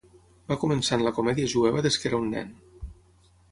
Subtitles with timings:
[0.51, 2.53] Va començar en la comèdia jueva des que era un nen.